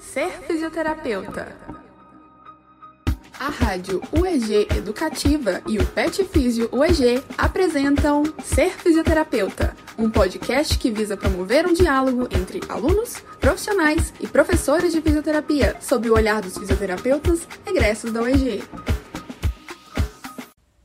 [0.00, 1.56] Ser fisioterapeuta.
[3.38, 10.90] A rádio UEG Educativa e o Pet Físio UEG apresentam Ser Fisioterapeuta, um podcast que
[10.90, 16.58] visa promover um diálogo entre alunos, profissionais e professores de fisioterapia sob o olhar dos
[16.58, 18.64] fisioterapeutas egressos da UEG.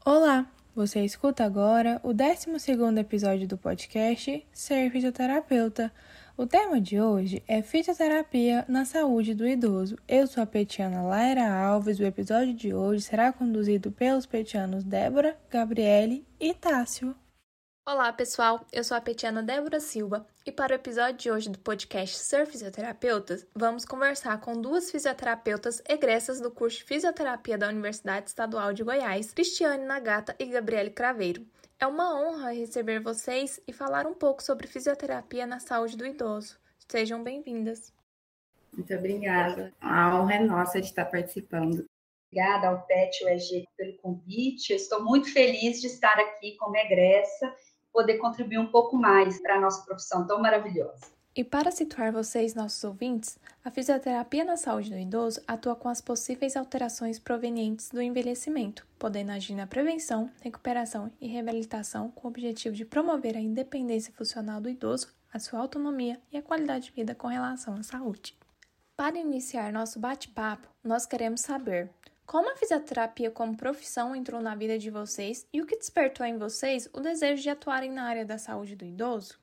[0.06, 0.46] Olá,
[0.76, 5.92] você escuta agora o 12º episódio do podcast Ser Fisioterapeuta,
[6.38, 9.98] o tema de hoje é fisioterapia na saúde do idoso.
[10.08, 12.00] Eu sou a petiana Laira Alves.
[12.00, 17.16] O episódio de hoje será conduzido pelos petianos Débora, Gabriele e Tássio.
[17.88, 18.66] Olá, pessoal.
[18.72, 22.48] Eu sou a petiana Débora Silva e para o episódio de hoje do podcast Ser
[22.48, 28.84] Fisioterapeutas, vamos conversar com duas fisioterapeutas egressas do curso de Fisioterapia da Universidade Estadual de
[28.84, 31.46] Goiás, Cristiane Nagata e Gabriele Craveiro.
[31.78, 36.58] É uma honra receber vocês e falar um pouco sobre fisioterapia na saúde do idoso.
[36.90, 37.94] Sejam bem-vindas.
[38.72, 39.74] Muito obrigada.
[39.82, 41.86] A honra é nossa de estar participando.
[42.32, 44.72] Obrigada ao PET UEG pelo convite.
[44.72, 47.46] Eu estou muito feliz de estar aqui como egressa
[47.84, 51.15] e poder contribuir um pouco mais para a nossa profissão tão maravilhosa.
[51.38, 56.00] E para situar vocês, nossos ouvintes, a fisioterapia na saúde do idoso atua com as
[56.00, 62.74] possíveis alterações provenientes do envelhecimento, podendo agir na prevenção, recuperação e reabilitação com o objetivo
[62.74, 67.14] de promover a independência funcional do idoso, a sua autonomia e a qualidade de vida
[67.14, 68.38] com relação à saúde.
[68.96, 71.90] Para iniciar nosso bate-papo, nós queremos saber
[72.26, 76.38] como a fisioterapia como profissão entrou na vida de vocês e o que despertou em
[76.38, 79.38] vocês o desejo de atuarem na área da saúde do idoso?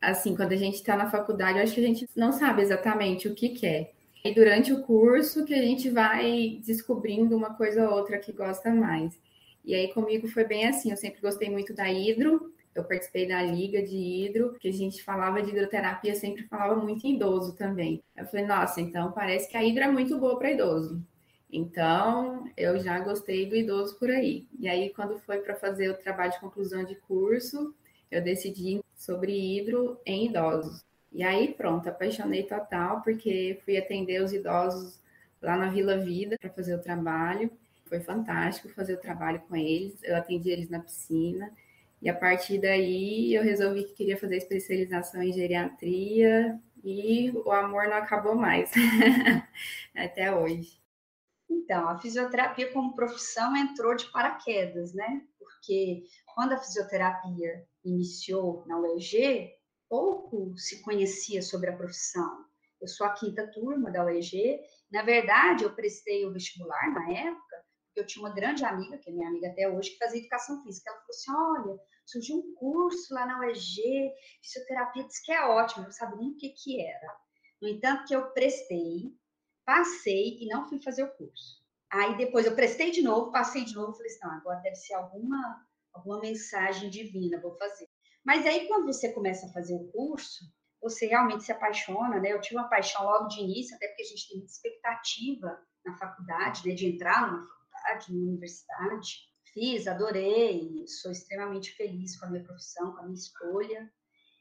[0.00, 3.28] Assim, quando a gente está na faculdade, eu acho que a gente não sabe exatamente
[3.28, 3.92] o que quer.
[4.24, 4.30] É.
[4.30, 8.72] E durante o curso que a gente vai descobrindo uma coisa ou outra que gosta
[8.74, 9.18] mais.
[9.64, 13.42] E aí comigo foi bem assim, eu sempre gostei muito da hidro, eu participei da
[13.42, 18.02] liga de hidro, que a gente falava de hidroterapia, sempre falava muito em idoso também.
[18.16, 21.02] Eu falei, nossa, então parece que a hidro é muito boa para idoso.
[21.52, 24.46] Então, eu já gostei do idoso por aí.
[24.58, 27.74] E aí, quando foi para fazer o trabalho de conclusão de curso,
[28.08, 30.84] eu decidi sobre hidro em idosos.
[31.10, 35.00] E aí, pronto, apaixonei total, porque fui atender os idosos
[35.40, 37.50] lá na Vila Vida para fazer o trabalho.
[37.86, 39.98] Foi fantástico fazer o trabalho com eles.
[40.02, 41.50] Eu atendi eles na piscina.
[42.02, 47.88] E a partir daí eu resolvi que queria fazer especialização em geriatria e o amor
[47.88, 48.70] não acabou mais
[49.96, 50.78] até hoje.
[51.48, 55.22] Então, a fisioterapia como profissão entrou de paraquedas, né?
[55.38, 59.50] Porque quando a fisioterapia iniciou na UEG,
[59.88, 62.44] pouco se conhecia sobre a profissão.
[62.80, 64.60] Eu sou a quinta turma da UEG.
[64.90, 69.10] Na verdade, eu prestei o vestibular na época, porque eu tinha uma grande amiga, que
[69.10, 70.90] é minha amiga até hoje, que fazia educação física.
[70.90, 75.82] Ela falou assim: olha, surgiu um curso lá na UEG, fisioterapia, disse que é ótimo,
[75.82, 77.16] eu não sabia nem o que, que era.
[77.60, 79.14] No entanto, que eu prestei,
[79.64, 81.60] passei e não fui fazer o curso.
[81.92, 84.94] Aí depois eu prestei de novo, passei de novo, falei assim: não, agora deve ser
[84.94, 87.88] alguma alguma mensagem divina, vou fazer.
[88.24, 90.44] Mas aí, quando você começa a fazer o curso,
[90.80, 92.32] você realmente se apaixona, né?
[92.32, 95.96] Eu tive uma paixão logo de início, até porque a gente tem muita expectativa na
[95.96, 96.74] faculdade, né?
[96.74, 99.30] De entrar numa faculdade, numa universidade.
[99.52, 103.92] Fiz, adorei, sou extremamente feliz com a minha profissão, com a minha escolha.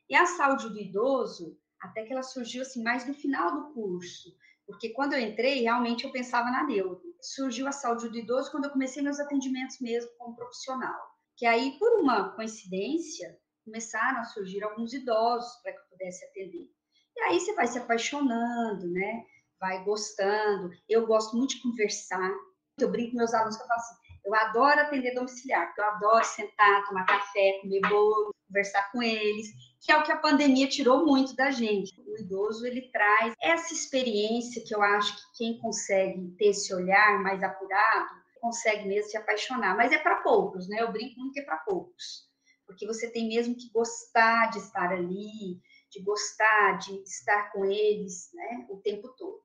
[0.09, 4.29] E a saúde do idoso, até que ela surgiu assim mais no final do curso,
[4.65, 7.01] porque quando eu entrei, realmente eu pensava na neuro.
[7.21, 11.08] Surgiu a saúde do idoso quando eu comecei meus atendimentos mesmo como profissional
[11.39, 13.33] que aí, por uma coincidência,
[13.63, 16.67] começaram a surgir alguns idosos para que eu pudesse atender.
[17.15, 19.23] E aí você vai se apaixonando, né?
[19.57, 20.69] Vai gostando.
[20.87, 22.29] Eu gosto muito de conversar.
[22.77, 23.95] Eu brinco com meus alunos que eu falo assim,
[24.25, 29.47] eu adoro atender domiciliar, porque eu adoro sentar, tomar café, comer bolo, conversar com eles,
[29.81, 31.93] que é o que a pandemia tirou muito da gente.
[32.01, 37.21] O idoso, ele traz essa experiência que eu acho que quem consegue ter esse olhar
[37.21, 40.81] mais apurado, consegue mesmo se apaixonar, mas é para poucos, né?
[40.81, 42.27] Eu brinco muito que é para poucos,
[42.65, 45.59] porque você tem mesmo que gostar de estar ali,
[45.89, 49.41] de gostar de estar com eles, né, o tempo todo.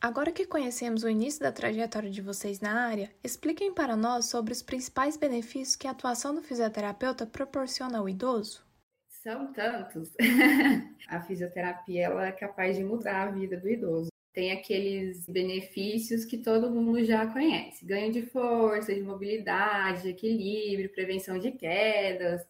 [0.00, 4.52] Agora que conhecemos o início da trajetória de vocês na área, expliquem para nós sobre
[4.52, 8.64] os principais benefícios que a atuação do fisioterapeuta proporciona ao idoso.
[9.08, 10.12] São tantos.
[11.08, 16.38] a fisioterapia ela é capaz de mudar a vida do idoso tem aqueles benefícios que
[16.38, 22.46] todo mundo já conhece: ganho de força, de mobilidade, de equilíbrio, prevenção de quedas.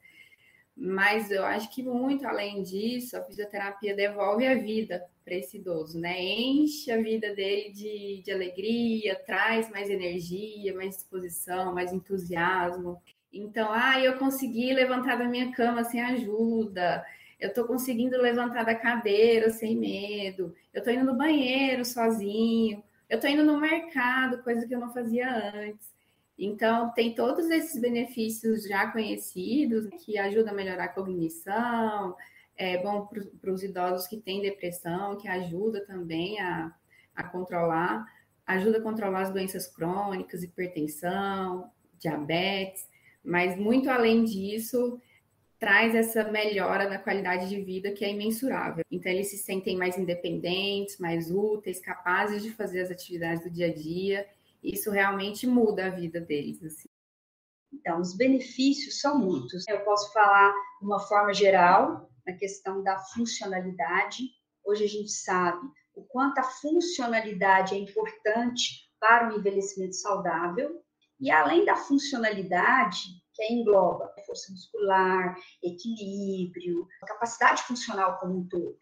[0.77, 5.99] Mas eu acho que muito além disso, a fisioterapia devolve a vida para esse idoso,
[5.99, 6.21] né?
[6.23, 13.03] Enche a vida dele de, de alegria, traz mais energia, mais disposição, mais entusiasmo.
[13.33, 17.05] Então, ah, eu consegui levantar da minha cama sem ajuda,
[17.39, 23.17] eu estou conseguindo levantar da cadeira sem medo, eu estou indo no banheiro sozinho, eu
[23.17, 25.97] estou indo no mercado, coisa que eu não fazia antes.
[26.39, 32.15] Então, tem todos esses benefícios já conhecidos que ajudam a melhorar a cognição,
[32.57, 33.09] é bom
[33.41, 36.75] para os idosos que têm depressão, que ajuda também a,
[37.15, 38.05] a controlar,
[38.45, 42.89] ajuda a controlar as doenças crônicas, hipertensão, diabetes,
[43.25, 45.01] mas muito além disso,
[45.59, 48.85] traz essa melhora na qualidade de vida que é imensurável.
[48.91, 53.67] Então, eles se sentem mais independentes, mais úteis, capazes de fazer as atividades do dia
[53.67, 54.29] a dia.
[54.63, 56.63] Isso realmente muda a vida deles.
[56.63, 56.89] Assim.
[57.73, 59.67] Então, os benefícios são muitos.
[59.69, 64.25] Eu posso falar de uma forma geral, na questão da funcionalidade.
[64.65, 70.83] Hoje a gente sabe o quanto a funcionalidade é importante para o envelhecimento saudável.
[71.19, 78.77] E além da funcionalidade, que engloba força muscular, equilíbrio, capacidade funcional como um todo.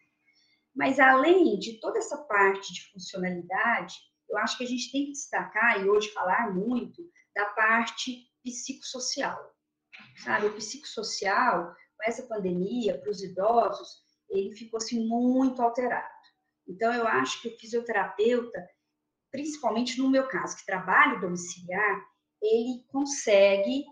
[0.75, 3.95] Mas além de toda essa parte de funcionalidade,
[4.27, 7.01] eu acho que a gente tem que destacar e hoje falar muito
[7.35, 9.37] da parte psicossocial.
[10.23, 16.07] Sabe, o psicossocial com essa pandemia, para os idosos, ele ficou assim muito alterado.
[16.67, 18.67] Então, eu acho que o fisioterapeuta,
[19.31, 22.05] principalmente no meu caso, que trabalho domiciliar,
[22.41, 23.85] ele consegue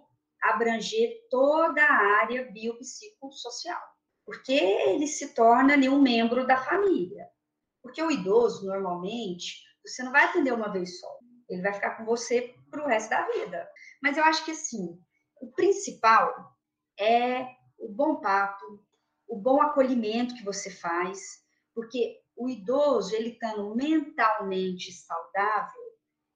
[0.50, 3.82] abranger toda a área biopsicossocial,
[4.26, 7.28] porque ele se torna ali um membro da família.
[7.82, 12.06] Porque o idoso, normalmente, você não vai atender uma vez só, ele vai ficar com
[12.06, 13.70] você para o resto da vida.
[14.02, 15.00] Mas eu acho que, assim,
[15.40, 16.34] o principal
[17.00, 17.48] é
[17.78, 18.84] o bom papo,
[19.28, 21.20] o bom acolhimento que você faz,
[21.74, 25.82] porque o idoso, ele estando mentalmente saudável,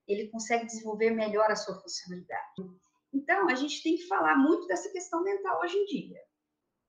[0.07, 2.61] ele consegue desenvolver melhor a sua funcionalidade.
[3.13, 6.19] Então, a gente tem que falar muito dessa questão mental hoje em dia.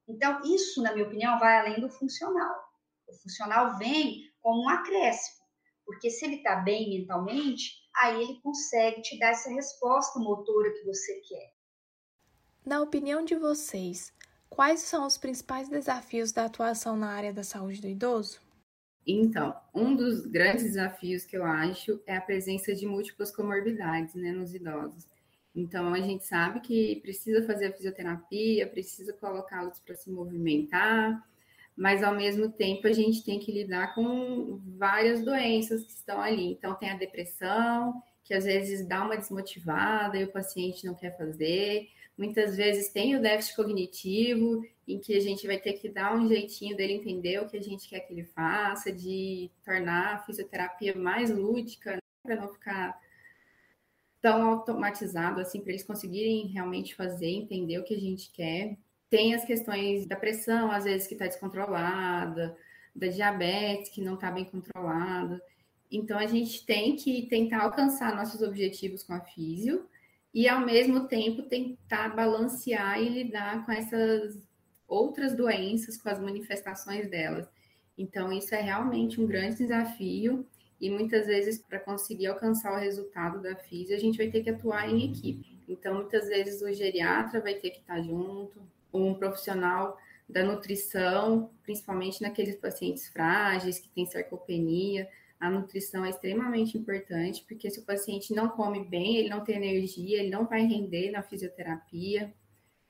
[0.09, 2.57] Então, isso, na minha opinião, vai além do funcional.
[3.07, 5.45] O funcional vem como um acréscimo,
[5.85, 10.85] porque se ele está bem mentalmente, aí ele consegue te dar essa resposta motora que
[10.85, 11.55] você quer.
[12.65, 14.13] Na opinião de vocês,
[14.51, 18.41] Quais são os principais desafios da atuação na área da saúde do idoso?
[19.07, 24.33] Então, um dos grandes desafios que eu acho é a presença de múltiplas comorbidades né,
[24.33, 25.07] nos idosos.
[25.55, 31.23] Então, a gente sabe que precisa fazer a fisioterapia, precisa colocá-los para se movimentar,
[31.77, 36.53] mas ao mesmo tempo a gente tem que lidar com várias doenças que estão ali.
[36.53, 41.17] Então, tem a depressão, que às vezes dá uma desmotivada e o paciente não quer
[41.17, 41.89] fazer.
[42.17, 46.29] Muitas vezes tem o déficit cognitivo, em que a gente vai ter que dar um
[46.29, 50.95] jeitinho dele entender o que a gente quer que ele faça, de tornar a fisioterapia
[50.95, 52.97] mais lúdica, né, para não ficar
[54.21, 58.77] tão automatizado assim, para eles conseguirem realmente fazer, entender o que a gente quer.
[59.09, 62.57] Tem as questões da pressão, às vezes, que está descontrolada,
[62.95, 65.43] da diabetes, que não está bem controlada.
[65.91, 69.89] Então, a gente tem que tentar alcançar nossos objetivos com a físio,
[70.33, 74.41] e ao mesmo tempo tentar balancear e lidar com essas
[74.87, 77.49] outras doenças, com as manifestações delas.
[77.99, 80.47] Então, isso é realmente um grande desafio
[80.81, 84.51] e muitas vezes para conseguir alcançar o resultado da física, a gente vai ter que
[84.51, 85.59] atuar em equipe.
[85.69, 88.61] Então, muitas vezes o geriatra vai ter que estar junto,
[88.93, 89.99] um profissional
[90.29, 95.09] da nutrição, principalmente naqueles pacientes frágeis que têm sarcopenia,
[95.39, 99.57] a nutrição é extremamente importante, porque se o paciente não come bem, ele não tem
[99.57, 102.33] energia, ele não vai render na fisioterapia.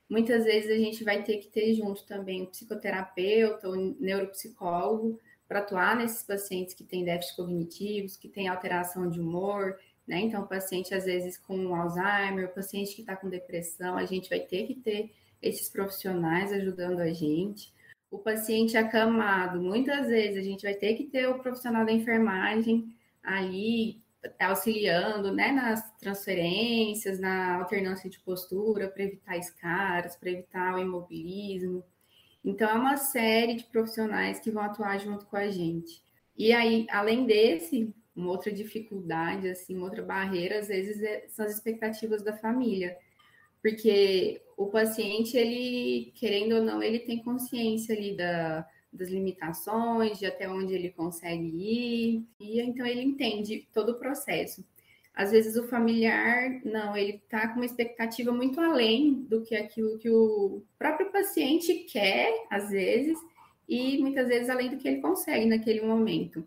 [0.08, 5.20] Muitas vezes a gente vai ter que ter junto também um psicoterapeuta ou um neuropsicólogo
[5.50, 9.76] para atuar nesses pacientes que têm déficits cognitivos, que têm alteração de humor,
[10.06, 10.20] né?
[10.20, 14.68] Então, paciente às vezes com Alzheimer, paciente que está com depressão, a gente vai ter
[14.68, 17.72] que ter esses profissionais ajudando a gente
[18.10, 22.92] o paciente acamado, muitas vezes a gente vai ter que ter o profissional da enfermagem
[23.22, 24.02] ali
[24.38, 31.84] auxiliando né, nas transferências, na alternância de postura, para evitar escaras, para evitar o imobilismo.
[32.44, 36.02] Então, é uma série de profissionais que vão atuar junto com a gente.
[36.36, 41.44] E aí, além desse, uma outra dificuldade, assim, uma outra barreira, às vezes, é, são
[41.44, 42.96] as expectativas da família
[43.62, 50.26] porque o paciente, ele, querendo ou não, ele tem consciência ali da, das limitações, de
[50.26, 54.64] até onde ele consegue ir, e então ele entende todo o processo.
[55.20, 59.98] Às vezes o familiar, não, ele está com uma expectativa muito além do que aquilo
[59.98, 63.18] que o próprio paciente quer, às vezes,
[63.68, 66.42] e muitas vezes além do que ele consegue naquele momento.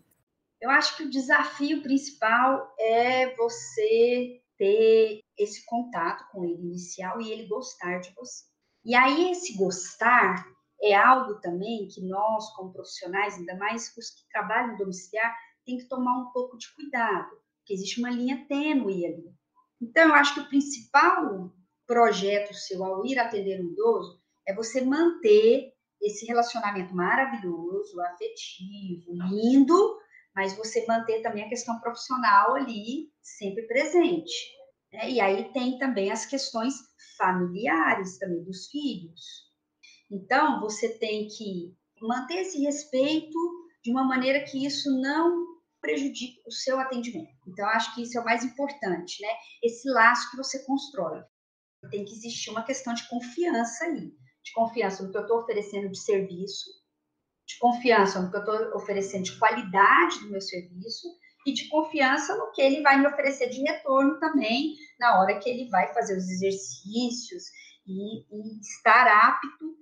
[0.60, 7.30] Eu acho que o desafio principal é você ter esse contato com ele inicial e
[7.30, 8.42] ele gostar de você.
[8.84, 10.44] E aí, esse gostar
[10.82, 15.32] é algo também que nós, como profissionais, ainda mais os que trabalham domiciliar,
[15.64, 19.34] tem que tomar um pouco de cuidado, porque existe uma linha tênue ali.
[19.80, 21.50] Então, eu acho que o principal
[21.86, 29.98] projeto seu ao ir atender um idoso é você manter esse relacionamento maravilhoso, afetivo, lindo,
[30.34, 34.34] mas você manter também a questão profissional ali sempre presente.
[34.92, 35.12] Né?
[35.12, 36.74] E aí tem também as questões
[37.16, 39.22] familiares também dos filhos.
[40.10, 43.38] Então, você tem que manter esse respeito
[43.82, 45.53] de uma maneira que isso não
[45.84, 47.28] prejudique o seu atendimento.
[47.46, 49.28] Então, acho que isso é o mais importante, né?
[49.62, 51.22] Esse laço que você constrói.
[51.90, 54.10] Tem que existir uma questão de confiança aí,
[54.42, 56.70] de confiança no que eu estou oferecendo de serviço,
[57.46, 61.06] de confiança no que eu estou oferecendo de qualidade do meu serviço
[61.46, 65.50] e de confiança no que ele vai me oferecer de retorno também na hora que
[65.50, 67.44] ele vai fazer os exercícios
[67.86, 69.76] e, e estar apto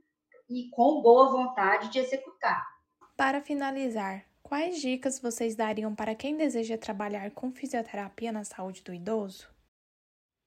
[0.50, 2.66] e com boa vontade de executar.
[3.16, 8.92] Para finalizar, quais dicas vocês dariam para quem deseja trabalhar com fisioterapia na saúde do
[8.92, 9.48] idoso?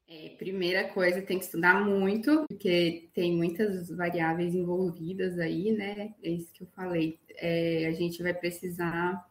[0.07, 6.13] É, primeira coisa, tem que estudar muito, porque tem muitas variáveis envolvidas aí, né?
[6.21, 7.19] É isso que eu falei.
[7.31, 9.27] É, a gente vai precisar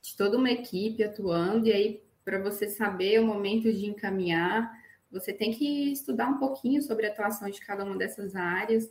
[0.00, 4.72] de toda uma equipe atuando, e aí, para você saber o momento de encaminhar,
[5.12, 8.90] você tem que estudar um pouquinho sobre a atuação de cada uma dessas áreas,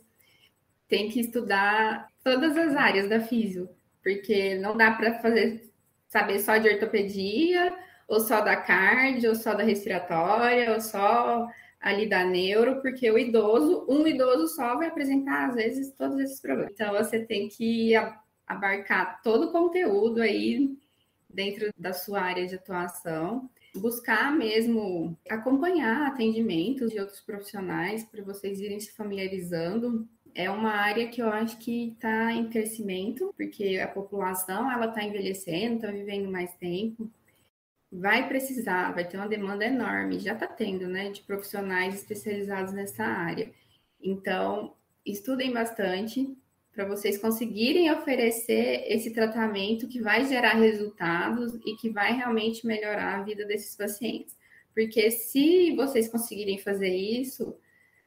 [0.86, 3.68] tem que estudar todas as áreas da físio,
[4.04, 5.68] porque não dá para fazer
[6.06, 11.48] saber só de ortopedia ou só da cardio, ou só da respiratória, ou só
[11.80, 16.40] ali da neuro, porque o idoso, um idoso só vai apresentar, às vezes, todos esses
[16.40, 16.72] problemas.
[16.72, 17.92] Então, você tem que
[18.46, 20.76] abarcar todo o conteúdo aí
[21.28, 28.60] dentro da sua área de atuação, buscar mesmo acompanhar atendimentos de outros profissionais para vocês
[28.60, 30.08] irem se familiarizando.
[30.34, 35.04] É uma área que eu acho que está em crescimento, porque a população ela está
[35.04, 37.10] envelhecendo, está vivendo mais tempo
[37.94, 43.04] vai precisar, vai ter uma demanda enorme, já está tendo, né, de profissionais especializados nessa
[43.04, 43.48] área.
[44.02, 44.74] Então,
[45.06, 46.36] estudem bastante
[46.72, 53.20] para vocês conseguirem oferecer esse tratamento que vai gerar resultados e que vai realmente melhorar
[53.20, 54.36] a vida desses pacientes.
[54.74, 57.56] Porque se vocês conseguirem fazer isso,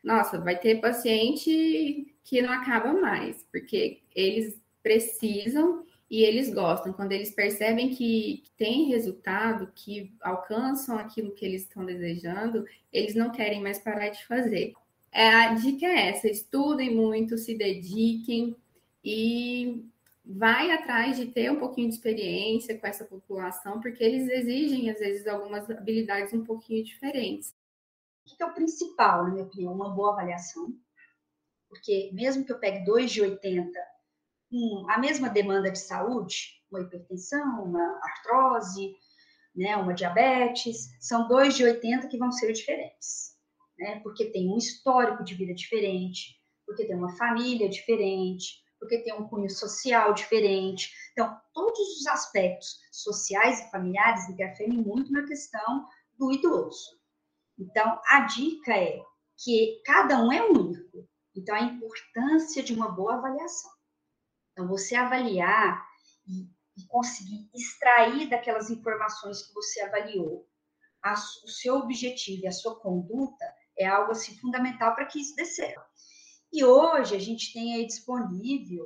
[0.04, 7.14] nossa, vai ter paciente que não acaba mais, porque eles precisam e eles gostam, quando
[7.14, 13.62] eles percebem que tem resultado, que alcançam aquilo que eles estão desejando, eles não querem
[13.62, 14.74] mais parar de fazer.
[15.10, 18.54] É, a dica é essa: estudem muito, se dediquem
[19.02, 19.86] e
[20.26, 25.00] vai atrás de ter um pouquinho de experiência com essa população, porque eles exigem, às
[25.00, 27.56] vezes, algumas habilidades um pouquinho diferentes.
[28.26, 29.74] O que é o principal, na minha opinião?
[29.74, 30.76] Uma boa avaliação.
[31.70, 33.70] Porque mesmo que eu pegue dois de 80
[34.52, 38.96] um, a mesma demanda de saúde, uma hipertensão, uma artrose,
[39.56, 43.36] né, uma diabetes, são dois de 80 que vão ser diferentes,
[43.78, 49.14] né, porque tem um histórico de vida diferente, porque tem uma família diferente, porque tem
[49.14, 50.92] um cunho social diferente.
[51.12, 55.86] Então, todos os aspectos sociais e familiares interferem muito na questão
[56.18, 56.98] do idoso.
[57.58, 59.02] Então, a dica é
[59.44, 61.08] que cada um é único.
[61.38, 63.72] Então, a importância de uma boa avaliação.
[64.52, 65.86] Então, você avaliar
[66.26, 70.48] e, e conseguir extrair daquelas informações que você avaliou
[71.04, 73.46] a, o seu objetivo e a sua conduta
[73.78, 75.86] é algo assim fundamental para que isso dê certo.
[76.52, 78.86] E hoje a gente tem aí disponível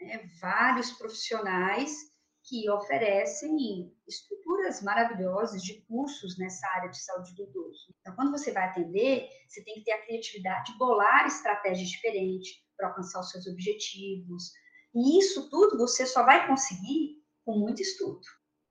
[0.00, 2.11] né, vários profissionais
[2.44, 7.94] que oferecem estruturas maravilhosas de cursos nessa área de saúde do idoso.
[8.00, 12.60] Então, quando você vai atender, você tem que ter a criatividade de bolar estratégias diferentes
[12.76, 14.52] para alcançar os seus objetivos,
[14.94, 18.20] e isso tudo você só vai conseguir com muito estudo,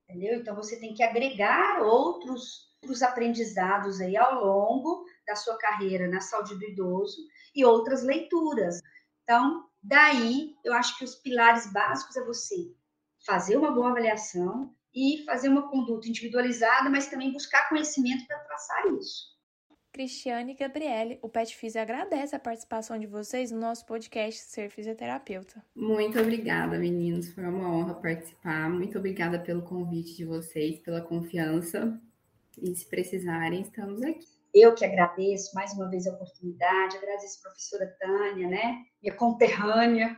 [0.08, 0.40] entendeu?
[0.40, 6.20] Então você tem que agregar outros, outros aprendizados aí ao longo da sua carreira na
[6.20, 7.18] saúde do idoso
[7.56, 8.80] e outras leituras.
[9.24, 12.72] Então, daí eu acho que os pilares básicos é você
[13.26, 18.88] fazer uma boa avaliação e fazer uma conduta individualizada, mas também buscar conhecimento para traçar
[19.00, 19.32] isso.
[19.94, 24.70] Cristiane e Gabriele, o Pet Físio agradece a participação de vocês no nosso podcast Ser
[24.70, 25.62] Fisioterapeuta.
[25.76, 27.34] Muito obrigada, meninos.
[27.34, 28.70] Foi uma honra participar.
[28.70, 32.00] Muito obrigada pelo convite de vocês, pela confiança.
[32.62, 34.26] E se precisarem, estamos aqui.
[34.54, 38.86] Eu que agradeço mais uma vez a oportunidade, agradeço a professora Tânia, né?
[39.02, 40.18] Minha conterrânea.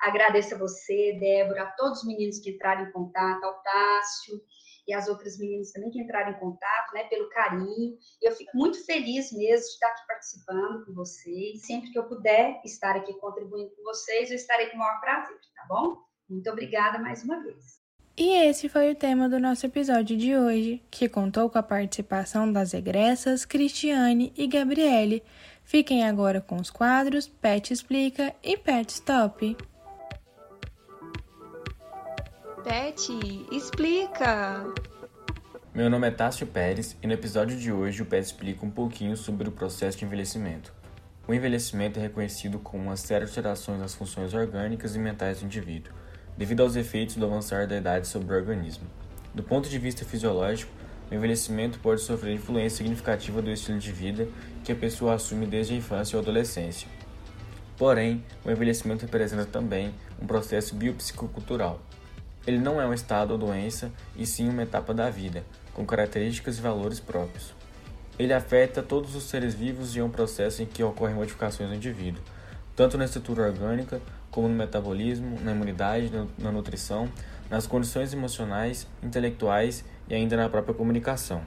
[0.00, 4.40] Agradeço a você, Débora, a todos os meninos que entraram em contato, ao Tássio,
[4.88, 7.96] e as outras meninas também que entraram em contato, né, pelo carinho.
[8.20, 11.64] Eu fico muito feliz mesmo de estar aqui participando com vocês.
[11.64, 15.36] Sempre que eu puder estar aqui contribuindo com vocês, eu estarei com o maior prazer,
[15.54, 15.96] tá bom?
[16.28, 17.80] Muito obrigada mais uma vez.
[18.16, 22.52] E esse foi o tema do nosso episódio de hoje, que contou com a participação
[22.52, 25.22] das egressas Cristiane e Gabriele.
[25.64, 29.56] Fiquem agora com os quadros Pet Explica e Pet Stop.
[32.62, 34.66] Pet, explica!
[35.74, 39.16] Meu nome é Tássio Pérez e no episódio de hoje o Pet explica um pouquinho
[39.16, 40.72] sobre o processo de envelhecimento.
[41.26, 45.46] O envelhecimento é reconhecido como uma série de alterações nas funções orgânicas e mentais do
[45.46, 45.92] indivíduo,
[46.36, 48.86] devido aos efeitos do avançar da idade sobre o organismo.
[49.34, 50.72] Do ponto de vista fisiológico,
[51.10, 54.28] o envelhecimento pode sofrer influência significativa do estilo de vida
[54.64, 56.88] que a pessoa assume desde a infância ou adolescência.
[57.78, 61.80] Porém, o envelhecimento representa também um processo biopsicocultural,
[62.50, 66.58] ele não é um estado ou doença, e sim uma etapa da vida, com características
[66.58, 67.54] e valores próprios.
[68.18, 71.76] Ele afeta todos os seres vivos e é um processo em que ocorrem modificações no
[71.76, 72.22] indivíduo,
[72.74, 77.08] tanto na estrutura orgânica, como no metabolismo, na imunidade, na nutrição,
[77.48, 81.42] nas condições emocionais, intelectuais e ainda na própria comunicação.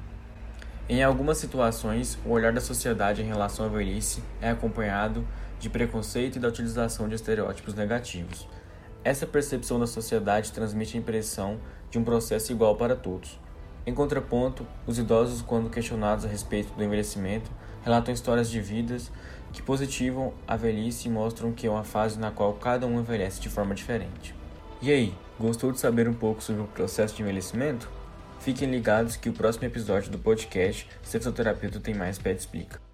[0.87, 5.25] Em algumas situações, o olhar da sociedade em relação à velhice é acompanhado
[5.59, 8.47] de preconceito e da utilização de estereótipos negativos,
[9.03, 11.59] essa percepção da sociedade transmite a impressão
[11.91, 13.39] de um processo igual para todos.
[13.85, 17.51] Em contraponto, os idosos, quando questionados a respeito do envelhecimento,
[17.83, 19.11] relatam histórias de vidas
[19.51, 23.41] que positivam a velhice e mostram que é uma fase na qual cada um envelhece
[23.41, 24.33] de forma diferente.
[24.81, 27.89] E aí, gostou de saber um pouco sobre o processo de envelhecimento?
[28.39, 32.92] Fiquem ligados que o próximo episódio do podcast Sexoterapeuta tem mais Pet Explica.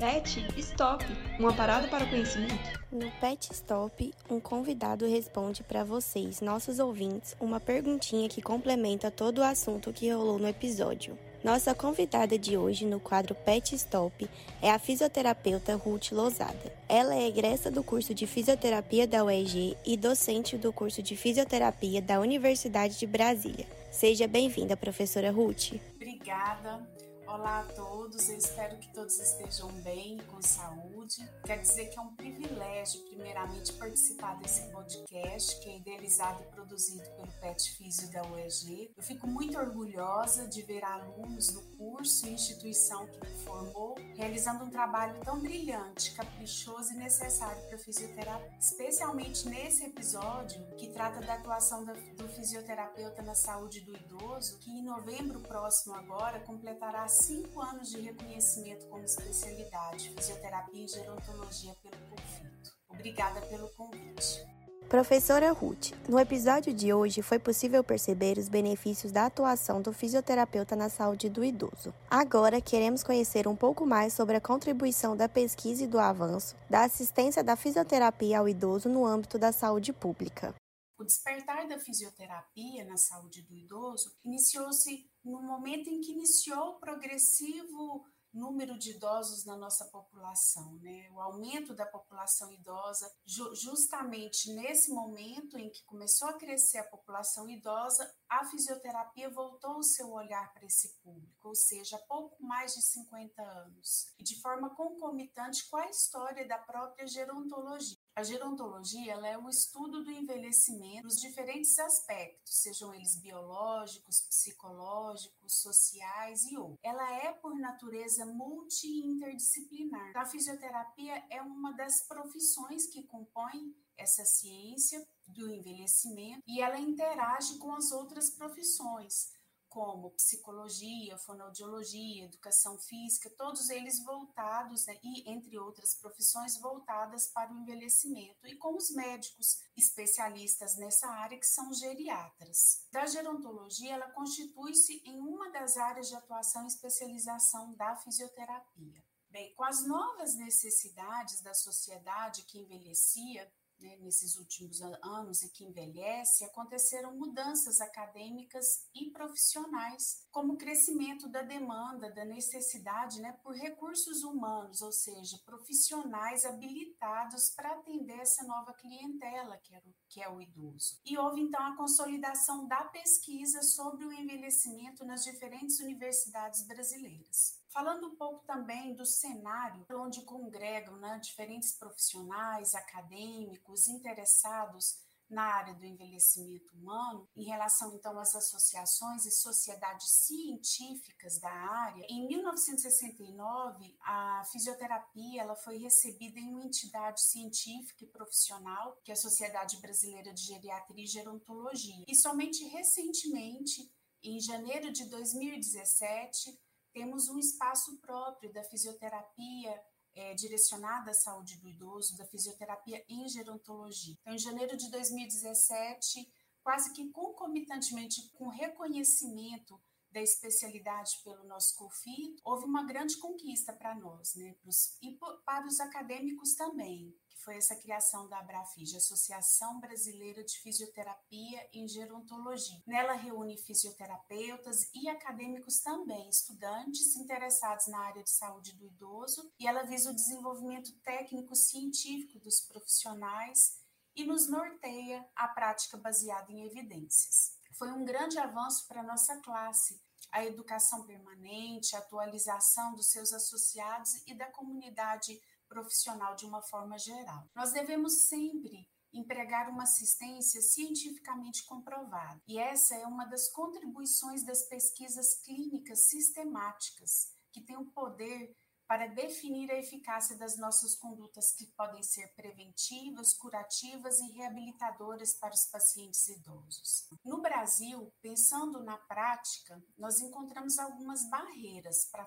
[0.00, 1.04] Pet Stop,
[1.38, 2.80] uma parada para o conhecimento.
[2.90, 9.40] No Pet Stop, um convidado responde para vocês, nossos ouvintes, uma perguntinha que complementa todo
[9.40, 11.18] o assunto que rolou no episódio.
[11.44, 14.26] Nossa convidada de hoje no quadro Pet Stop
[14.62, 16.72] é a fisioterapeuta Ruth Lozada.
[16.88, 22.00] Ela é egressa do curso de fisioterapia da UEG e docente do curso de fisioterapia
[22.00, 23.66] da Universidade de Brasília.
[23.90, 25.74] Seja bem-vinda, professora Ruth.
[25.94, 26.99] Obrigada.
[27.32, 31.24] Olá a todos, eu espero que todos estejam bem, com saúde.
[31.46, 37.08] Quer dizer que é um privilégio, primeiramente, participar desse podcast, que é idealizado e produzido
[37.10, 38.92] pelo Pet Físio da UEG.
[38.96, 44.64] Eu fico muito orgulhosa de ver alunos do curso e instituição que me formou realizando
[44.64, 51.20] um trabalho tão brilhante, caprichoso e necessário para a fisioterapia, especialmente nesse episódio que trata
[51.20, 57.60] da atuação do fisioterapeuta na saúde do idoso, que em novembro próximo agora completará cinco
[57.60, 62.72] anos de reconhecimento como especialidade, fisioterapia e gerontologia pelo conflito.
[62.88, 64.46] Obrigada pelo convite.
[64.88, 70.74] Professora Ruth, no episódio de hoje foi possível perceber os benefícios da atuação do fisioterapeuta
[70.74, 71.94] na saúde do idoso.
[72.10, 76.82] Agora queremos conhecer um pouco mais sobre a contribuição da pesquisa e do avanço da
[76.82, 80.52] assistência da fisioterapia ao idoso no âmbito da saúde pública.
[80.98, 86.78] O despertar da fisioterapia na saúde do idoso iniciou-se no momento em que iniciou o
[86.78, 91.10] progressivo número de idosos na nossa população, né?
[91.12, 96.88] O aumento da população idosa, ju justamente nesse momento em que começou a crescer a
[96.88, 102.42] população idosa, a fisioterapia voltou o seu olhar para esse público, ou seja, há pouco
[102.42, 107.98] mais de 50 anos, e de forma concomitante com a história da própria gerontologia.
[108.14, 116.44] A gerontologia é o estudo do envelhecimento nos diferentes aspectos, sejam eles biológicos, psicológicos, sociais
[116.44, 116.78] e outros.
[116.82, 120.16] Ela é, por natureza, multi-interdisciplinar.
[120.16, 127.58] A fisioterapia é uma das profissões que compõem essa ciência do envelhecimento e ela interage
[127.58, 129.32] com as outras profissões
[129.70, 137.52] como psicologia, fonoaudiologia, educação física, todos eles voltados, né, e entre outras profissões voltadas para
[137.52, 142.84] o envelhecimento, e com os médicos especialistas nessa área, que são geriatras.
[142.90, 149.02] Da gerontologia, ela constitui-se em uma das áreas de atuação e especialização da fisioterapia.
[149.30, 153.48] Bem, com as novas necessidades da sociedade que envelhecia,
[153.80, 161.28] né, nesses últimos anos e que envelhece, aconteceram mudanças acadêmicas e profissionais, como o crescimento
[161.28, 168.44] da demanda, da necessidade né, por recursos humanos, ou seja, profissionais habilitados para atender essa
[168.44, 170.98] nova clientela, que, era que é o idoso.
[171.04, 177.59] E houve então a consolidação da pesquisa sobre o envelhecimento nas diferentes universidades brasileiras.
[177.72, 184.98] Falando um pouco também do cenário onde congregam né, diferentes profissionais, acadêmicos, interessados
[185.30, 192.04] na área do envelhecimento humano, em relação então às associações e sociedades científicas da área,
[192.10, 199.14] em 1969 a fisioterapia ela foi recebida em uma entidade científica e profissional, que é
[199.14, 202.04] a Sociedade Brasileira de Geriatria e Gerontologia.
[202.08, 203.88] E somente recentemente,
[204.24, 206.58] em janeiro de 2017,
[206.92, 209.82] temos um espaço próprio da fisioterapia
[210.14, 214.16] é, direcionada à saúde do idoso, da fisioterapia em gerontologia.
[214.20, 222.36] Então, em janeiro de 2017, quase que concomitantemente com reconhecimento da especialidade pelo nosso COFI,
[222.44, 224.54] houve uma grande conquista para nós, né?
[225.00, 231.68] e para os acadêmicos também, que foi essa criação da Abrafig, Associação Brasileira de Fisioterapia
[231.72, 232.82] em Gerontologia.
[232.86, 239.66] Nela reúne fisioterapeutas e acadêmicos também, estudantes interessados na área de saúde do idoso, e
[239.66, 243.78] ela visa o desenvolvimento técnico científico dos profissionais
[244.16, 249.40] e nos norteia a prática baseada em evidências foi um grande avanço para a nossa
[249.40, 249.98] classe.
[250.30, 256.98] A educação permanente, a atualização dos seus associados e da comunidade profissional de uma forma
[256.98, 257.48] geral.
[257.54, 262.38] Nós devemos sempre empregar uma assistência cientificamente comprovada.
[262.46, 268.54] E essa é uma das contribuições das pesquisas clínicas sistemáticas, que tem o poder
[268.90, 275.54] para definir a eficácia das nossas condutas que podem ser preventivas, curativas e reabilitadoras para
[275.54, 277.08] os pacientes idosos.
[277.24, 282.26] No Brasil, pensando na prática, nós encontramos algumas barreiras para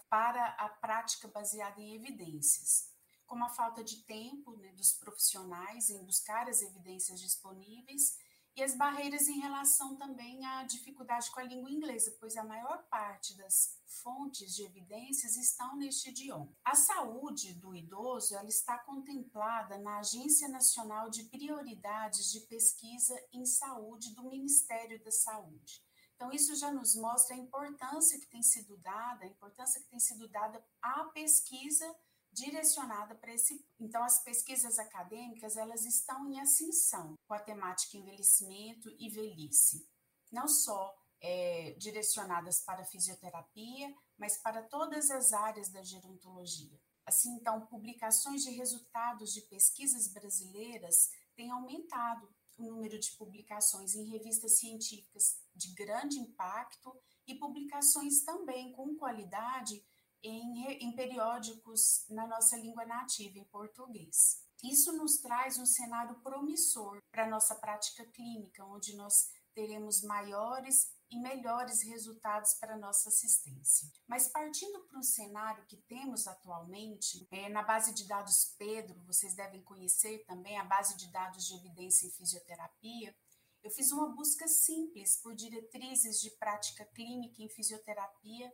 [0.58, 2.94] a prática baseada em evidências,
[3.26, 8.16] como a falta de tempo né, dos profissionais em buscar as evidências disponíveis
[8.56, 12.84] e as barreiras em relação também à dificuldade com a língua inglesa, pois a maior
[12.84, 16.56] parte das fontes de evidências estão neste idioma.
[16.64, 23.46] A saúde do idoso ela está contemplada na Agência Nacional de Prioridades de Pesquisa em
[23.46, 25.84] Saúde do Ministério da Saúde.
[26.16, 30.00] Então, isso já nos mostra a importância que tem sido dada, a importância que tem
[30.00, 31.94] sido dada à pesquisa
[32.34, 33.66] direcionada para esse.
[33.80, 39.88] Então, as pesquisas acadêmicas elas estão em ascensão com a temática envelhecimento e velhice,
[40.32, 46.78] não só é, direcionadas para fisioterapia, mas para todas as áreas da gerontologia.
[47.06, 54.10] Assim, então, publicações de resultados de pesquisas brasileiras têm aumentado o número de publicações em
[54.10, 56.94] revistas científicas de grande impacto
[57.28, 59.84] e publicações também com qualidade
[60.24, 64.42] em, em periódicos na nossa língua nativa, em português.
[64.64, 70.92] Isso nos traz um cenário promissor para a nossa prática clínica, onde nós teremos maiores
[71.12, 73.88] e melhores resultados para nossa assistência.
[74.08, 79.36] Mas partindo para um cenário que temos atualmente, é, na base de dados Pedro, vocês
[79.36, 83.16] devem conhecer também a base de dados de evidência em fisioterapia,
[83.64, 88.52] eu fiz uma busca simples por diretrizes de prática clínica em fisioterapia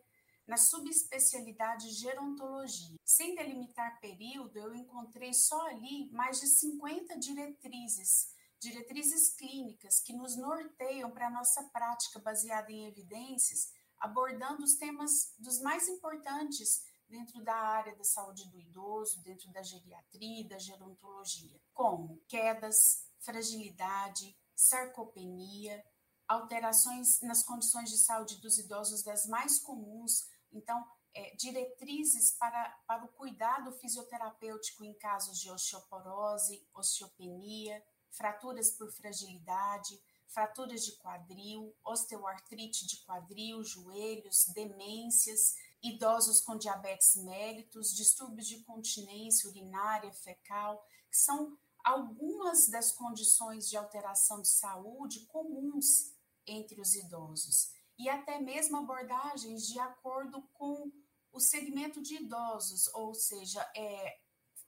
[0.49, 2.97] na subespecialidade gerontologia.
[3.05, 10.35] Sem delimitar período, eu encontrei só ali mais de 50 diretrizes, diretrizes clínicas que nos
[10.35, 17.43] norteiam para a nossa prática baseada em evidências, abordando os temas dos mais importantes dentro
[17.43, 25.83] da área da saúde do idoso, dentro da geriatria da gerontologia, como quedas, fragilidade, sarcopenia,
[26.27, 30.83] alterações nas condições de saúde dos idosos das mais comuns, então,
[31.13, 39.99] é, diretrizes para, para o cuidado fisioterapêutico em casos de osteoporose, osteopenia, fraturas por fragilidade,
[40.27, 49.49] fraturas de quadril, osteoartrite de quadril, joelhos, demências, idosos com diabetes mellitus, distúrbios de continência
[49.49, 56.13] urinária, fecal, que são algumas das condições de alteração de saúde comuns
[56.45, 60.89] entre os idosos e até mesmo abordagens de acordo com
[61.33, 64.17] o segmento de idosos, ou seja, é,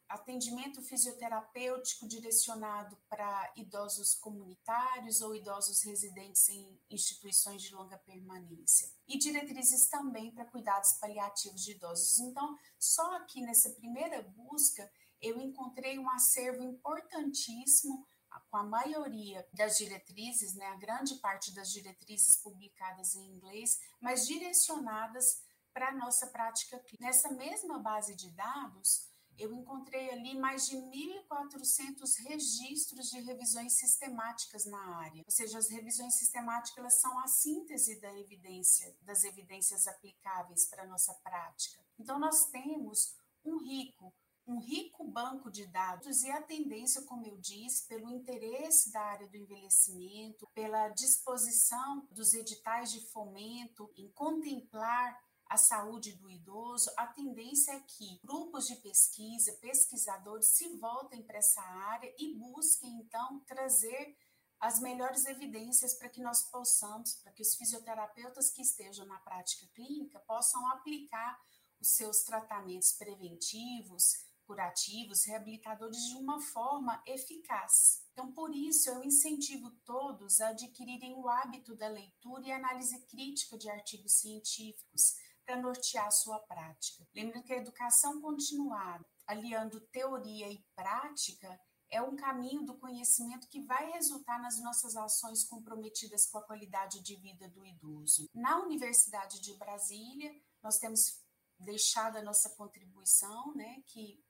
[0.09, 8.91] atendimento fisioterapêutico direcionado para idosos comunitários ou idosos residentes em instituições de longa permanência.
[9.07, 12.19] E diretrizes também para cuidados paliativos de idosos.
[12.19, 14.91] Então, só aqui nessa primeira busca,
[15.21, 18.05] eu encontrei um acervo importantíssimo
[18.51, 24.27] com a maioria das diretrizes, né, a grande parte das diretrizes publicadas em inglês, mas
[24.27, 25.41] direcionadas
[25.73, 27.05] para a nossa prática clínica.
[27.05, 34.65] Nessa mesma base de dados, eu encontrei ali mais de 1.400 registros de revisões sistemáticas
[34.65, 35.23] na área.
[35.25, 40.87] Ou seja, as revisões sistemáticas são a síntese da evidência, das evidências aplicáveis para a
[40.87, 41.81] nossa prática.
[41.97, 44.13] Então, nós temos um rico
[44.51, 49.27] um rico banco de dados e a tendência, como eu disse, pelo interesse da área
[49.27, 57.07] do envelhecimento, pela disposição dos editais de fomento em contemplar a saúde do idoso, a
[57.07, 63.39] tendência é que grupos de pesquisa, pesquisadores se voltem para essa área e busquem então
[63.41, 64.17] trazer
[64.59, 69.67] as melhores evidências para que nós possamos, para que os fisioterapeutas que estejam na prática
[69.73, 71.37] clínica possam aplicar
[71.81, 78.03] os seus tratamentos preventivos, curativos, reabilitadores de uma forma eficaz.
[78.11, 83.57] Então, por isso, eu incentivo todos a adquirirem o hábito da leitura e análise crítica
[83.57, 87.07] de artigos científicos para nortear a sua prática.
[87.15, 91.57] Lembrando que a educação continuada, aliando teoria e prática,
[91.89, 97.01] é um caminho do conhecimento que vai resultar nas nossas ações comprometidas com a qualidade
[97.01, 98.29] de vida do idoso.
[98.33, 100.29] Na Universidade de Brasília,
[100.61, 101.21] nós temos
[101.57, 104.21] deixado a nossa contribuição, né, que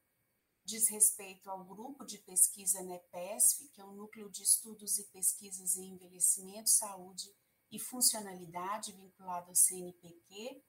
[0.63, 5.75] diz respeito ao grupo de pesquisa NEPESF, que é um núcleo de estudos e pesquisas
[5.75, 7.33] em envelhecimento, saúde
[7.71, 10.63] e funcionalidade vinculado ao CNPq.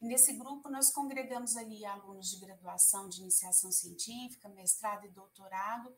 [0.00, 5.94] Nesse grupo, nós congregamos ali alunos de graduação de iniciação científica, mestrado e doutorado,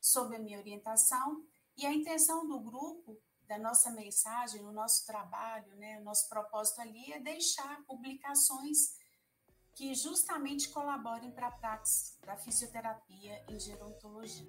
[0.00, 1.44] sob a minha orientação,
[1.76, 6.80] e a intenção do grupo, da nossa mensagem, o nosso trabalho, né, o nosso propósito
[6.80, 8.97] ali é deixar publicações
[9.78, 14.44] que justamente colaborem para a prática da fisioterapia em gerontologia.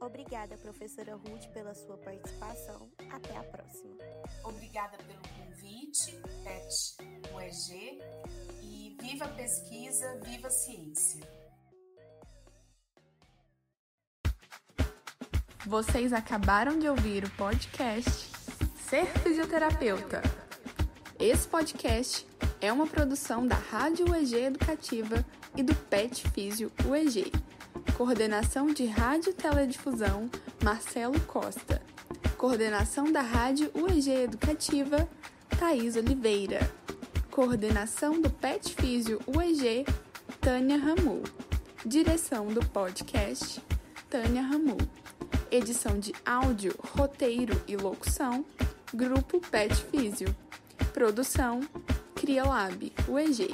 [0.00, 2.90] Obrigada, professora Ruth, pela sua participação.
[3.10, 3.96] Até a próxima.
[4.42, 6.96] Obrigada pelo convite, PET
[7.34, 8.00] UEG,
[8.62, 11.20] e viva a pesquisa, viva a ciência.
[15.66, 18.30] Vocês acabaram de ouvir o podcast
[18.88, 20.22] Ser Fisioterapeuta.
[21.18, 22.26] Esse podcast
[22.60, 25.24] é uma produção da Rádio UEG Educativa
[25.56, 27.32] e do PET Físio UEG.
[27.96, 30.30] Coordenação de Rádio Teledifusão,
[30.62, 31.82] Marcelo Costa.
[32.36, 35.08] Coordenação da Rádio UEG Educativa,
[35.58, 36.70] Thaís Oliveira.
[37.30, 39.84] Coordenação do PET Físio UEG,
[40.40, 41.22] Tânia Ramu.
[41.84, 43.62] Direção do podcast,
[44.08, 44.78] Tânia Ramu.
[45.50, 48.44] Edição de áudio, roteiro e locução,
[48.92, 50.34] Grupo Pet Físio.
[50.92, 51.60] Produção,
[52.16, 53.52] Criolab, UEG.